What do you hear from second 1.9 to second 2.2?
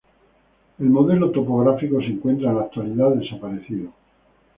se